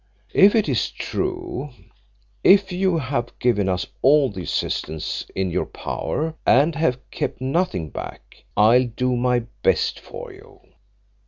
"If 0.33 0.55
it 0.55 0.67
is 0.67 0.89
true 0.89 1.69
if 2.43 2.71
you 2.71 2.97
have 2.97 3.37
given 3.37 3.69
us 3.69 3.85
all 4.01 4.31
the 4.31 4.41
assistance 4.41 5.27
in 5.35 5.51
your 5.51 5.67
power 5.67 6.33
and 6.43 6.73
have 6.73 6.99
kept 7.11 7.39
nothing 7.39 7.91
back, 7.91 8.43
I'll 8.57 8.85
do 8.87 9.15
my 9.15 9.41
best 9.61 9.99
for 9.99 10.33
you. 10.33 10.59